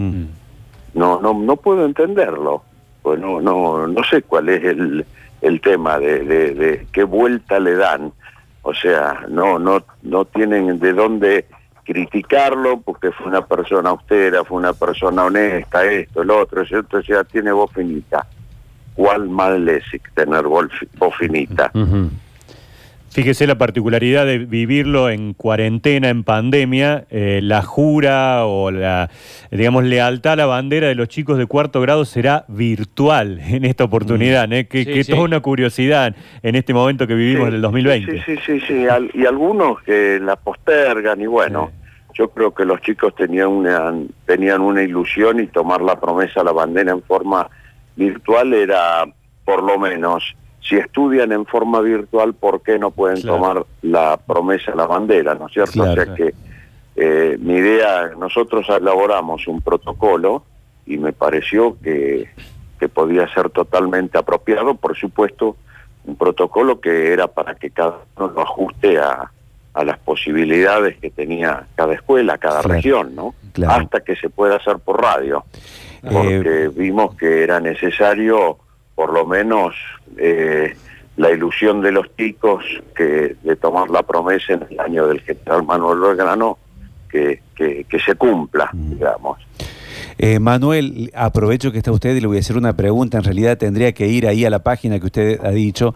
No 0.94 1.20
no 1.22 1.34
no 1.34 1.56
puedo 1.58 1.86
entenderlo 1.86 2.64
pues 3.08 3.22
no 3.22 3.40
no 3.40 3.88
no 3.88 4.04
sé 4.04 4.22
cuál 4.24 4.50
es 4.50 4.62
el, 4.66 5.06
el 5.42 5.62
tema 5.62 5.98
de, 5.98 6.26
de, 6.26 6.88
qué 6.92 7.06
vuelta 7.06 7.58
le 7.58 7.76
dan. 7.76 8.12
O 8.64 8.74
sea 8.74 9.24
no 9.30 9.58
no 9.58 9.82
no 10.02 10.26
tienen 10.26 10.78
de 10.78 10.92
dónde 10.92 11.46
criticarlo 11.86 12.82
porque 12.82 13.14
fue 13.14 13.28
una 13.28 13.46
persona 13.46 13.92
austera 13.92 14.44
fue 14.44 14.58
una 14.58 14.74
persona 14.74 15.24
honesta 15.24 15.86
esto 15.86 16.22
el 16.22 16.32
otro 16.32 16.66
cierto 16.66 16.98
o 16.98 17.24
tiene 17.24 17.54
voz 17.54 17.72
finita. 17.72 18.28
Cuál 18.94 19.30
mal 19.30 19.70
es 19.70 19.86
tener 20.14 20.44
voz 20.44 20.70
finita. 21.18 21.72
Fíjese 23.18 23.48
la 23.48 23.58
particularidad 23.58 24.28
de 24.28 24.38
vivirlo 24.38 25.10
en 25.10 25.34
cuarentena, 25.34 26.10
en 26.10 26.24
pandemia, 26.24 27.06
eh, 27.10 27.40
la 27.42 27.64
jura 27.64 28.46
o 28.46 28.70
la, 28.70 29.10
digamos, 29.50 29.86
lealtad 29.86 30.34
a 30.34 30.36
la 30.36 30.46
bandera 30.46 30.88
de 30.88 30.94
los 30.94 31.08
chicos 31.08 31.40
de 31.40 31.48
cuarto 31.48 31.82
grado 31.82 32.06
será 32.06 32.46
virtual 32.48 33.40
en 33.50 33.66
esta 33.66 33.86
oportunidad, 33.86 34.54
¿eh? 34.54 34.68
que, 34.68 34.84
Sí, 34.86 34.94
que 34.94 35.04
sí. 35.04 35.12
toda 35.12 35.24
una 35.24 35.40
curiosidad 35.40 36.16
en 36.44 36.54
este 36.54 36.76
momento 36.76 37.08
que 37.08 37.16
vivimos 37.16 37.46
Sí, 37.46 37.50
en 37.50 37.56
el 37.56 37.62
2020. 37.64 38.12
Sí, 38.12 38.22
sí, 38.24 38.40
sí, 38.46 38.62
sí, 38.68 38.88
al- 38.88 39.10
y 39.16 39.26
algunos 39.26 39.82
que 39.82 40.20
la 40.22 40.36
postergan 40.36 41.20
y 41.20 41.26
bueno, 41.26 41.72
yo 42.14 42.30
creo 42.30 42.54
que 42.54 42.66
los 42.66 42.82
chicos 42.82 43.16
tenían 43.16 43.48
una, 43.48 43.96
tenían 44.28 44.62
una 44.62 44.84
ilusión 44.84 45.40
y 45.40 45.48
tomar 45.48 45.82
la 45.82 46.00
promesa 46.00 46.42
a 46.42 46.44
la 46.44 46.52
bandera 46.52 46.92
en 46.92 47.02
forma 47.02 47.50
virtual 47.96 48.54
era 48.54 49.06
por 49.44 49.64
lo 49.64 49.80
menos, 49.80 50.36
si 50.68 50.76
estudian 50.76 51.32
en 51.32 51.46
forma 51.46 51.80
virtual, 51.82 52.34
¿por 52.34 52.62
qué 52.62 52.78
no 52.80 52.92
pueden 52.92 53.22
Claro. 53.22 53.38
tomar 53.38 53.66
la 53.82 54.18
promesa 54.18 54.74
la 54.76 54.86
bandera? 54.86 55.36
¿No 55.36 55.48
es 55.48 55.54
cierto? 55.54 55.72
Claro. 55.74 55.92
O 56.02 56.06
sea 56.06 56.16
que 56.16 56.34
eh, 56.96 57.38
mi 57.40 57.54
idea, 57.56 58.12
nosotros 58.18 58.66
elaboramos 58.70 59.48
un 59.48 59.62
protocolo 59.62 60.44
y 60.86 60.98
me 60.98 61.14
pareció 61.14 61.78
que, 61.82 62.28
que 62.80 62.90
podía 62.90 63.32
ser 63.34 63.50
totalmente 63.52 64.18
apropiado, 64.18 64.76
por 64.76 64.98
supuesto, 64.98 65.56
un 66.06 66.16
protocolo 66.16 66.80
que 66.82 67.12
era 67.14 67.28
para 67.28 67.56
que 67.56 67.70
cada 67.70 67.98
uno 68.18 68.32
lo 68.34 68.42
ajuste 68.42 68.98
a, 68.98 69.32
a 69.74 69.84
las 69.84 70.00
posibilidades 70.00 70.98
que 70.98 71.12
tenía 71.12 71.68
cada 71.76 71.94
escuela, 71.94 72.38
cada 72.38 72.62
Claro. 72.62 72.74
región, 72.76 73.16
¿no? 73.16 73.36
Claro. 73.54 73.74
Hasta 73.84 74.00
que 74.00 74.16
se 74.16 74.30
pueda 74.30 74.56
hacer 74.56 74.80
por 74.80 75.02
radio, 75.02 75.44
Eh, 76.04 76.10
porque 76.12 76.70
vimos 76.74 77.16
que 77.16 77.44
era 77.44 77.60
necesario, 77.60 78.58
por 78.98 79.14
lo 79.14 79.28
menos, 79.28 79.76
eh, 80.18 80.76
la 81.18 81.30
ilusión 81.32 81.82
de 81.82 81.92
los 81.92 82.08
chicos 82.18 82.64
que 82.96 83.36
de 83.44 83.56
tomar 83.56 83.92
la 83.92 84.02
promesa 84.02 84.54
en 84.54 84.66
el 84.72 84.80
año 84.80 85.08
del 85.08 85.22
general 85.22 85.64
Manuel 85.66 86.00
Belgrano 86.00 86.58
que, 87.08 87.42
que, 87.56 87.86
que 87.88 88.00
se 88.00 88.16
cumpla, 88.16 88.70
Mm. 88.74 88.90
digamos. 88.90 89.38
Eh, 90.18 90.40
Manuel, 90.40 91.12
aprovecho 91.14 91.72
que 91.72 91.78
está 91.78 91.92
usted 91.92 92.16
y 92.16 92.22
le 92.22 92.28
voy 92.28 92.38
a 92.38 92.40
hacer 92.40 92.58
una 92.58 92.76
pregunta. 92.76 93.20
En 93.20 93.24
realidad 93.24 93.56
tendría 93.60 93.92
que 93.92 94.08
ir 94.08 94.26
ahí 94.28 94.46
a 94.46 94.50
la 94.50 94.64
página 94.64 95.00
que 95.00 95.06
usted 95.06 95.40
ha 95.46 95.52
dicho. 95.52 95.94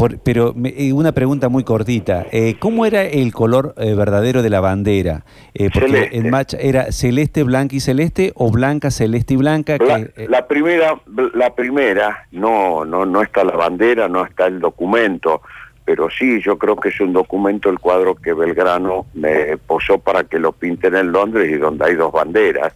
Por- 0.00 0.18
pero 0.18 0.52
me- 0.56 0.70
eh, 0.76 0.92
una 0.92 1.12
pregunta 1.12 1.48
muy 1.48 1.62
cortita. 1.62 2.26
Eh, 2.32 2.56
¿Cómo 2.58 2.86
era 2.86 3.02
el 3.02 3.32
color 3.32 3.74
eh, 3.76 3.94
verdadero 3.94 4.42
de 4.42 4.50
la 4.50 4.60
bandera? 4.60 5.24
Eh, 5.54 5.68
porque 5.72 5.88
Celeste. 5.88 6.16
en 6.18 6.30
Macha 6.30 6.56
era 6.58 6.90
celeste, 6.90 7.42
blanca 7.42 7.76
y 7.76 7.80
celeste 7.80 8.32
o 8.34 8.50
blanca, 8.50 8.90
celeste 8.90 9.34
y 9.34 9.36
blanca. 9.36 9.76
La, 9.78 9.96
que, 9.96 10.24
eh, 10.24 10.26
la 10.28 10.46
primera, 10.48 11.00
la 11.34 11.54
primera, 11.54 12.26
no, 12.32 12.84
no, 12.84 13.04
no 13.06 13.22
está 13.22 13.44
la 13.44 13.56
bandera, 13.56 14.08
no 14.08 14.24
está 14.24 14.46
el 14.46 14.58
documento, 14.58 15.42
pero 15.84 16.08
sí, 16.10 16.40
yo 16.40 16.56
creo 16.58 16.76
que 16.76 16.88
es 16.88 17.00
un 17.00 17.12
documento 17.12 17.68
el 17.68 17.78
cuadro 17.78 18.14
que 18.14 18.32
Belgrano 18.32 19.06
me 19.14 19.56
posó 19.58 19.98
para 19.98 20.24
que 20.24 20.38
lo 20.38 20.52
pinten 20.52 20.94
en 20.96 21.12
Londres 21.12 21.50
y 21.50 21.56
donde 21.58 21.84
hay 21.84 21.94
dos 21.94 22.12
banderas, 22.12 22.72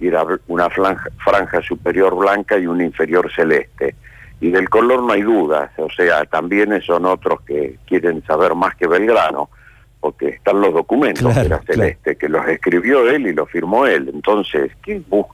y 0.00 0.06
era 0.08 0.24
una 0.46 0.70
franja, 0.70 1.08
franja 1.24 1.60
superior 1.62 2.14
blanca 2.16 2.56
y 2.58 2.66
una 2.66 2.84
inferior 2.84 3.30
celeste. 3.34 3.94
Y 4.40 4.50
del 4.50 4.68
color 4.68 5.02
no 5.02 5.12
hay 5.12 5.22
dudas, 5.22 5.70
o 5.78 5.88
sea, 5.90 6.24
también 6.26 6.80
son 6.82 7.06
otros 7.06 7.40
que 7.42 7.76
quieren 7.86 8.22
saber 8.24 8.54
más 8.54 8.74
que 8.76 8.86
Belgrano, 8.86 9.50
porque 10.00 10.28
están 10.28 10.60
los 10.60 10.72
documentos 10.72 11.22
Claro, 11.22 11.34
que 11.40 11.46
era 11.46 11.58
claro. 11.58 11.72
celeste, 11.72 12.16
que 12.16 12.28
los 12.28 12.46
escribió 12.46 13.08
él 13.10 13.26
y 13.26 13.32
los 13.34 13.50
firmó 13.50 13.84
él. 13.86 14.10
Entonces, 14.14 14.70
¿qué 14.84 15.02
busca? 15.08 15.32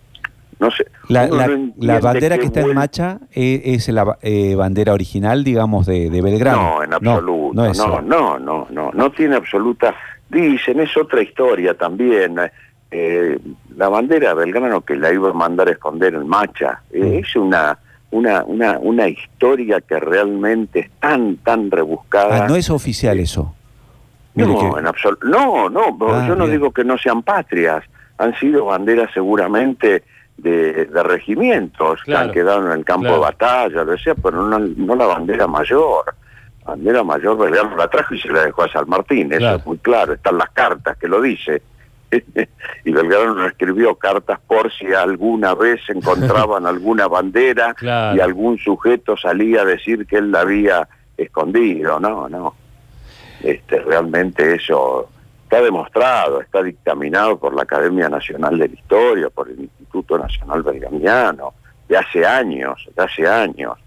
No 0.61 0.71
sé. 0.71 0.87
la, 1.09 1.27
la- 1.27 1.49
no 1.49 1.73
la 1.79 1.99
bandera 1.99 2.39
que 2.39 2.47
está 2.47 2.61
en 2.61 2.75
Macha 2.75 3.19
eh, 3.35 3.61
es 3.65 3.89
la 3.89 4.17
eh, 4.23 4.55
bandera 4.55 4.95
original, 4.95 5.43
digamos, 5.45 5.85
de, 5.85 6.09
de 6.09 6.23
Belgrano. 6.23 6.77
No, 6.77 6.83
en 6.85 6.95
absoluto. 6.95 7.53
No, 7.55 7.73
No, 7.75 8.01
no, 8.01 8.01
no, 8.01 8.39
no, 8.39 8.67
no, 8.71 8.91
no 8.95 9.11
tiene 9.13 9.35
absoluta. 9.37 9.95
Dicen, 10.31 10.81
es 10.81 10.97
otra 10.97 11.21
historia 11.23 11.75
también. 11.77 12.37
eh, 12.91 13.39
la 13.77 13.89
bandera 13.89 14.29
de 14.31 14.35
Belgrano 14.37 14.81
que 14.83 14.95
la 14.95 15.13
iba 15.13 15.29
a 15.29 15.33
mandar 15.33 15.69
a 15.69 15.73
esconder 15.73 16.15
en 16.15 16.27
Macha, 16.29 16.81
eh, 16.93 17.01
Mm. 17.01 17.25
es 17.25 17.37
una 17.37 17.77
una, 18.15 18.45
una, 18.45 18.79
una 18.81 19.09
historia 19.09 19.81
que 19.81 19.99
realmente 19.99 20.81
es 20.81 20.91
tan, 21.01 21.37
tan 21.39 21.71
rebuscada. 21.71 22.45
Ah, 22.45 22.49
no 22.49 22.55
es 22.57 22.71
oficial 22.71 23.19
eso. 23.19 23.55
No, 24.35 24.47
que- 24.59 24.67
en 24.81 24.87
absol- 24.87 25.19
no, 25.25 25.69
no, 25.69 25.97
Ah, 26.09 26.25
yo 26.29 26.37
no 26.37 26.45
bien. 26.47 26.59
digo 26.59 26.71
que 26.73 26.85
no 26.85 26.97
sean 26.97 27.23
patrias, 27.23 27.83
han 28.19 28.35
sido 28.39 28.67
banderas 28.67 29.11
seguramente 29.13 30.05
de, 30.37 30.87
de 30.87 31.03
regimientos 31.03 32.01
que 32.05 32.15
han 32.15 32.31
quedado 32.33 32.67
en 32.67 32.79
el 32.79 32.85
campo 32.85 33.03
claro. 33.03 33.17
de 33.17 33.21
batalla, 33.23 33.85
lo 33.85 33.93
decía, 33.93 34.15
pero 34.15 34.43
no, 34.43 34.59
no 34.59 34.95
la 34.97 35.07
bandera 35.07 35.47
mayor. 35.47 36.05
La 36.65 36.71
bandera 36.73 37.03
mayor 37.05 37.37
Belgrano 37.37 37.77
la 37.77 37.89
trajo 37.89 38.15
y 38.15 38.21
se 38.21 38.29
la 38.29 38.45
dejó 38.45 38.63
a 38.63 38.69
San 38.73 38.89
Martín, 38.89 39.31
eso 39.33 39.39
Claro. 39.41 39.57
es 39.59 39.67
muy 39.67 39.79
claro, 39.79 40.13
están 40.15 40.39
las 40.39 40.51
cartas 40.51 40.97
que 40.99 41.09
lo 41.09 41.21
dice. 41.21 41.63
y 42.85 42.93
Belgrano 42.93 43.35
no 43.35 43.47
escribió 43.47 43.95
cartas 43.97 44.39
por 44.47 44.73
si 44.73 44.93
alguna 44.93 45.55
vez 45.55 45.81
encontraban 45.89 46.67
alguna 46.67 47.09
bandera 47.09 47.75
Claro. 47.75 48.17
y 48.17 48.21
algún 48.21 48.59
sujeto 48.59 49.17
salía 49.17 49.63
a 49.63 49.65
decir 49.65 50.07
que 50.07 50.17
él 50.17 50.31
la 50.31 50.41
había 50.41 50.89
escondido, 51.17 51.99
no, 52.01 52.29
no. 52.29 52.55
Este, 53.43 53.81
realmente 53.81 54.55
eso 54.55 55.09
está 55.45 55.61
demostrado, 55.61 56.41
está 56.41 56.63
dictaminado 56.63 57.39
por 57.39 57.55
la 57.55 57.63
Academia 57.63 58.09
Nacional 58.09 58.59
de 58.59 58.69
la 58.69 58.75
Historia, 58.75 59.31
por 59.31 59.49
el 59.49 59.61
Instituto 59.61 60.19
Nacional 60.19 60.63
Belgramiano, 60.63 61.55
de 61.89 61.97
hace 61.97 62.25
años, 62.25 62.89
de 62.97 63.03
hace 63.03 63.27
años. 63.27 63.79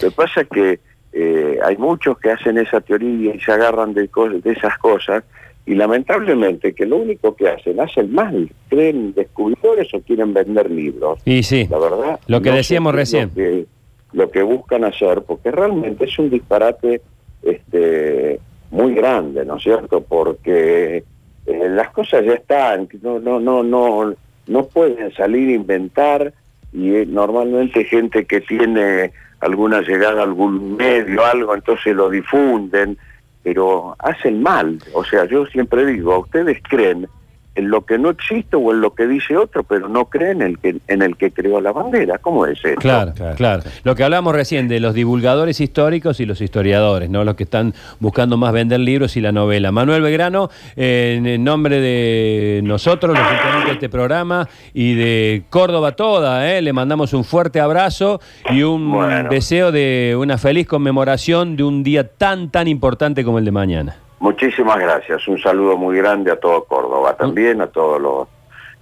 Lo 0.00 0.08
que 0.08 0.14
pasa 0.14 0.40
es 0.40 0.48
que 0.48 0.80
eh, 1.12 1.58
hay 1.62 1.76
muchos 1.76 2.18
que 2.18 2.32
hacen 2.32 2.58
esa 2.58 2.80
teoría 2.80 3.34
y 3.34 3.40
se 3.40 3.52
agarran 3.52 3.94
de 3.94 4.08
esas 4.44 4.76
cosas 4.78 5.22
y 5.66 5.74
lamentablemente 5.74 6.74
que 6.74 6.84
lo 6.84 6.96
único 6.96 7.34
que 7.34 7.48
hacen, 7.48 7.80
hacen 7.80 8.12
mal, 8.12 8.50
creen 8.68 9.14
descubridores 9.14 9.92
o 9.94 10.00
quieren 10.00 10.34
vender 10.34 10.70
libros. 10.70 11.20
Y 11.24 11.42
sí, 11.42 11.66
La 11.70 11.78
verdad. 11.78 12.20
Lo 12.26 12.42
que 12.42 12.50
no 12.50 12.56
decíamos 12.56 12.94
recién. 12.94 13.28
Lo 13.28 13.34
que, 13.34 13.66
lo 14.12 14.30
que 14.30 14.42
buscan 14.42 14.84
hacer, 14.84 15.22
porque 15.22 15.50
realmente 15.50 16.04
es 16.04 16.18
un 16.18 16.28
disparate 16.28 17.00
este, 17.42 18.40
muy 18.70 18.94
grande, 18.94 19.44
¿no 19.44 19.56
es 19.56 19.62
cierto? 19.62 20.02
Porque 20.02 21.04
eh, 21.46 21.68
las 21.70 21.90
cosas 21.90 22.24
ya 22.24 22.34
están, 22.34 22.88
no, 23.02 23.18
no, 23.18 23.40
no, 23.40 23.62
no, 23.62 24.14
no 24.46 24.66
pueden 24.66 25.12
salir 25.14 25.48
a 25.48 25.52
inventar 25.52 26.32
y 26.72 26.94
eh, 26.94 27.06
normalmente 27.06 27.84
gente 27.84 28.24
que 28.26 28.40
tiene 28.40 29.12
alguna 29.40 29.80
llegada 29.80 30.20
a 30.20 30.24
algún 30.24 30.76
medio, 30.76 31.24
algo, 31.24 31.54
entonces 31.54 31.94
lo 31.94 32.10
difunden, 32.10 32.98
pero 33.44 33.94
hacen 34.00 34.42
mal. 34.42 34.80
O 34.94 35.04
sea, 35.04 35.26
yo 35.26 35.46
siempre 35.46 35.86
digo, 35.86 36.18
ustedes 36.18 36.58
creen 36.68 37.06
en 37.54 37.70
lo 37.70 37.84
que 37.86 37.98
no 37.98 38.10
existe 38.10 38.56
o 38.56 38.72
en 38.72 38.80
lo 38.80 38.94
que 38.94 39.06
dice 39.06 39.36
otro, 39.36 39.62
pero 39.62 39.88
no 39.88 40.06
creen 40.06 40.42
en 40.42 40.48
el 40.48 40.58
que, 40.58 40.76
en 40.88 41.02
el 41.02 41.16
que 41.16 41.30
creó 41.30 41.60
la 41.60 41.72
bandera. 41.72 42.18
¿Cómo 42.18 42.46
es 42.46 42.58
eso? 42.64 42.80
Claro, 42.80 43.12
Claro, 43.14 43.36
claro, 43.36 43.62
Lo 43.84 43.94
que 43.94 44.02
hablamos 44.04 44.34
recién 44.34 44.66
de 44.68 44.80
los 44.80 44.94
divulgadores 44.94 45.60
históricos 45.60 46.18
y 46.20 46.26
los 46.26 46.40
historiadores, 46.40 47.10
¿no? 47.10 47.22
Los 47.24 47.34
que 47.36 47.44
están 47.44 47.74
buscando 48.00 48.36
más 48.36 48.52
vender 48.52 48.80
libros 48.80 49.16
y 49.16 49.20
la 49.20 49.32
novela. 49.32 49.70
Manuel 49.72 50.02
Belgrano, 50.02 50.50
eh, 50.76 51.20
en 51.22 51.44
nombre 51.44 51.80
de 51.80 52.60
nosotros, 52.64 53.16
los 53.16 53.20
integrantes 53.30 53.66
de 53.66 53.72
este 53.72 53.88
programa 53.88 54.48
y 54.72 54.94
de 54.94 55.44
Córdoba 55.50 55.92
toda, 55.92 56.50
¿eh? 56.50 56.60
le 56.62 56.72
mandamos 56.72 57.12
un 57.12 57.24
fuerte 57.24 57.60
abrazo 57.60 58.20
y 58.50 58.62
un 58.62 58.90
Bueno. 58.90 59.28
deseo 59.30 59.70
de 59.72 60.16
una 60.18 60.38
feliz 60.38 60.66
conmemoración 60.66 61.56
de 61.56 61.62
un 61.62 61.82
día 61.82 62.08
tan, 62.08 62.50
tan 62.50 62.68
importante 62.68 63.24
como 63.24 63.38
el 63.38 63.44
de 63.44 63.52
mañana. 63.52 63.96
Muchísimas 64.24 64.78
gracias. 64.78 65.28
Un 65.28 65.38
saludo 65.38 65.76
muy 65.76 65.98
grande 65.98 66.32
a 66.32 66.40
todo 66.40 66.64
Córdoba, 66.64 67.14
también 67.14 67.60
a 67.60 67.66
todos 67.66 68.00
los 68.00 68.26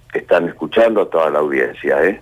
que 0.09 0.19
están 0.19 0.47
escuchando, 0.47 1.01
a 1.01 1.09
toda 1.09 1.29
la 1.29 1.39
audiencia. 1.39 2.01
¿eh? 2.01 2.21